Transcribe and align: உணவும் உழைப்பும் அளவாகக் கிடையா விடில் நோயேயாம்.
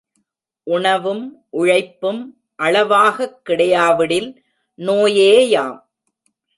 உணவும் 0.63 1.45
உழைப்பும் 1.49 2.37
அளவாகக் 2.55 3.45
கிடையா 3.45 3.91
விடில் 3.91 4.43
நோயேயாம். 4.77 5.79